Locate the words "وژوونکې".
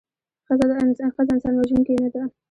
1.55-1.93